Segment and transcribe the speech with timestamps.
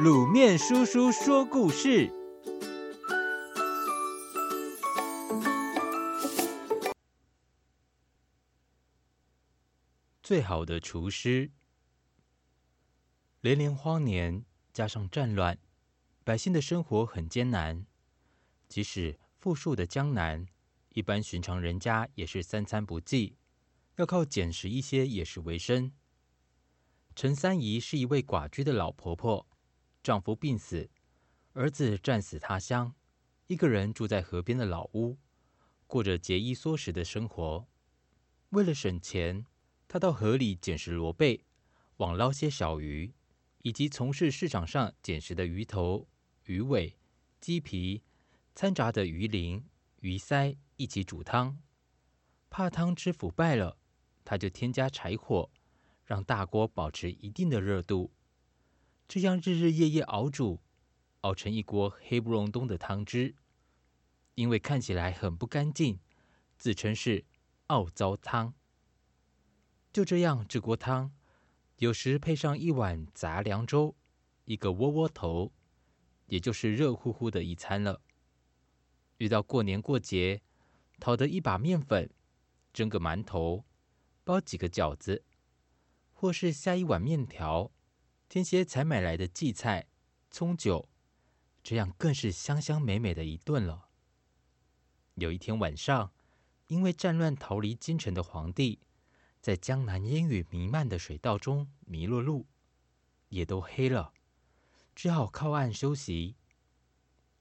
[0.00, 2.10] 卤面叔叔说故事：
[10.22, 11.50] 最好的厨师。
[13.42, 15.58] 连连荒年，加上战乱，
[16.24, 17.84] 百姓的生活很艰难。
[18.70, 20.46] 即使富庶的江南，
[20.94, 23.36] 一般寻常人家也是三餐不济，
[23.96, 25.92] 要靠捡拾一些野食为生。
[27.14, 29.46] 陈三姨是一位寡居的老婆婆。
[30.02, 30.90] 丈夫病死，
[31.52, 32.94] 儿子战死他乡，
[33.46, 35.16] 一个人住在河边的老屋，
[35.86, 37.68] 过着节衣缩食的生活。
[38.50, 39.46] 为了省钱，
[39.86, 41.44] 她到河里捡拾螺贝，
[41.98, 43.14] 网捞些小鱼，
[43.58, 46.08] 以及从事市场上捡拾的鱼头、
[46.46, 46.96] 鱼尾、
[47.40, 48.02] 鸡皮，
[48.56, 49.64] 掺杂的鱼鳞、
[50.00, 51.62] 鱼鳃一起煮汤。
[52.50, 53.78] 怕汤汁腐败了，
[54.24, 55.48] 她就添加柴火，
[56.04, 58.10] 让大锅保持一定的热度。
[59.08, 60.60] 这样日日夜夜熬煮，
[61.20, 63.34] 熬成一锅黑不隆冬的汤汁。
[64.34, 66.00] 因为看起来很不干净，
[66.56, 67.26] 自称是
[67.68, 68.54] “奥糟汤”。
[69.92, 71.12] 就这样，这锅汤
[71.76, 73.94] 有时配上一碗杂粮粥，
[74.46, 75.52] 一个窝窝头，
[76.28, 78.00] 也就是热乎乎的一餐了。
[79.18, 80.40] 遇到过年过节，
[80.98, 82.08] 讨得一把面粉，
[82.72, 83.66] 蒸个馒头，
[84.24, 85.22] 包几个饺子，
[86.10, 87.70] 或是下一碗面条。
[88.32, 89.88] 天蝎才买来的荠菜、
[90.30, 90.88] 葱酒，
[91.62, 93.90] 这样更是香香美美的一顿了。
[95.16, 96.14] 有一天晚上，
[96.68, 98.80] 因为战乱逃离京城的皇帝，
[99.42, 102.46] 在江南烟雨弥漫的水道中迷了路，
[103.28, 104.14] 也都黑了，
[104.94, 106.36] 只好靠岸休息。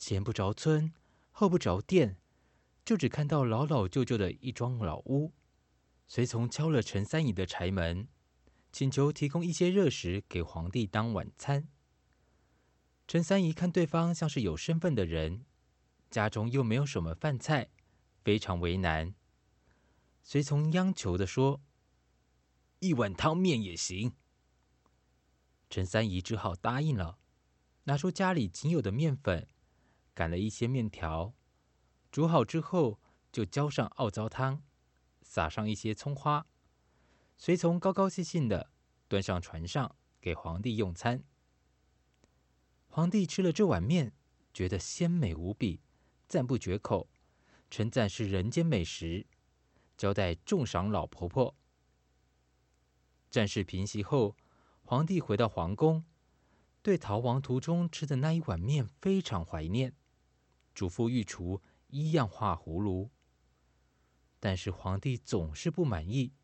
[0.00, 0.92] 前不着村，
[1.30, 2.16] 后不着店，
[2.84, 5.32] 就只看到老老旧旧的一桩老屋。
[6.08, 8.08] 随从敲了陈三姨的柴门。
[8.72, 11.68] 请求提供一些热食给皇帝当晚餐。
[13.06, 15.44] 陈三姨看对方像是有身份的人，
[16.10, 17.68] 家中又没有什么饭菜，
[18.24, 19.14] 非常为难。
[20.22, 21.60] 随从央求的说
[22.80, 24.14] ：“一碗汤面也行。”
[25.68, 27.18] 陈三姨只好答应了，
[27.84, 29.46] 拿出家里仅有的面粉，
[30.14, 31.34] 擀了一些面条，
[32.10, 32.98] 煮好之后
[33.30, 34.62] 就浇上奥糟汤，
[35.20, 36.46] 撒上一些葱花。
[37.44, 38.70] 随从高高兴兴的
[39.08, 41.24] 端上船上给皇帝用餐。
[42.86, 44.12] 皇帝吃了这碗面，
[44.54, 45.80] 觉得鲜美无比，
[46.28, 47.08] 赞不绝口，
[47.68, 49.26] 称赞是人间美食，
[49.96, 51.56] 交代重赏老婆婆。
[53.28, 54.36] 战事平息后，
[54.84, 56.04] 皇帝回到皇宫，
[56.80, 59.96] 对逃亡途中吃的那一碗面非常怀念，
[60.72, 63.10] 嘱咐御厨一样画葫芦。
[64.38, 66.34] 但是皇帝总是不满意。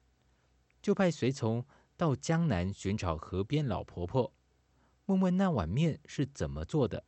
[0.88, 1.66] 就派随从
[1.98, 4.32] 到江南寻找河边老婆婆，
[5.04, 7.04] 问问那碗面是怎么做的。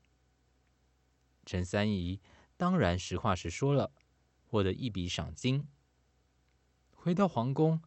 [1.46, 2.20] 陈三姨
[2.58, 3.90] 当然实话实说了，
[4.44, 5.66] 获得一笔赏金。
[6.90, 7.80] 回到皇宫，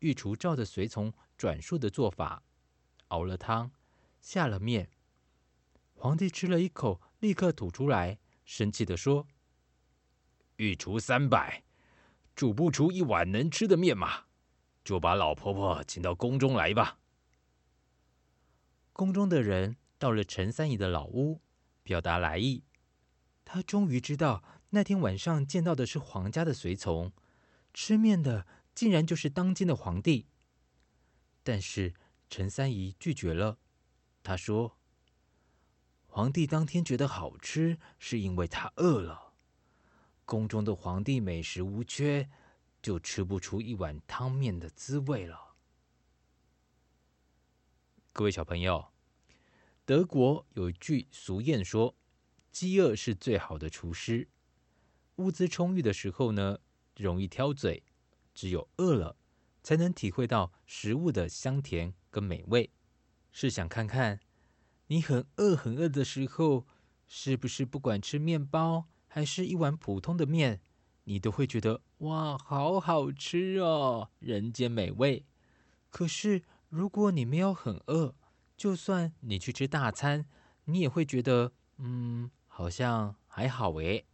[0.00, 2.42] 御厨照着随从转述的做法，
[3.06, 3.72] 熬了汤，
[4.20, 4.90] 下了面。
[5.94, 9.26] 皇帝吃了一口，立刻吐出来，生气地说
[10.56, 11.64] ：“御厨三百，
[12.36, 14.24] 煮不出一碗能吃的面吗？”
[14.88, 16.98] 就把老婆婆请到宫中来吧。
[18.94, 21.42] 宫中的人到了陈三姨的老屋，
[21.82, 22.64] 表达来意。
[23.44, 27.12] 他终于知道那天晚上见到的是皇家的随从，
[27.74, 30.26] 吃面的竟然就是当今的皇帝。
[31.42, 31.92] 但是
[32.30, 33.58] 陈三姨拒绝了。
[34.22, 34.78] 她说
[36.08, 39.34] ：“皇帝当天觉得好吃，是因为他饿了。
[40.24, 42.30] 宫中的皇帝美食无缺。”
[42.80, 45.54] 就吃不出一碗汤面的滋味了。
[48.12, 48.92] 各位小朋友，
[49.84, 51.96] 德国有一句俗谚说
[52.50, 54.28] ：“饥饿是最好的厨师。”
[55.16, 56.58] 物资充裕的时候呢，
[56.96, 57.82] 容易挑嘴；
[58.34, 59.16] 只有饿了，
[59.62, 62.70] 才能体会到食物的香甜跟美味。
[63.30, 64.20] 试想看看，
[64.86, 66.66] 你很饿很饿的时候，
[67.06, 70.60] 是不是不管吃面包，还是一碗普通的面？
[71.04, 75.24] 你都会觉得哇，好好吃哦，人间美味。
[75.90, 78.14] 可是如果你没有很饿，
[78.56, 80.24] 就算你去吃大餐，
[80.66, 84.06] 你也会觉得嗯，好像还好诶。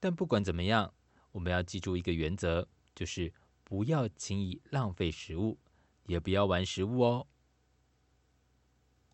[0.00, 0.94] 但不管怎么样，
[1.32, 3.32] 我们要记住一个原则，就是
[3.62, 5.58] 不要轻易浪费食物，
[6.06, 7.26] 也不要玩食物哦。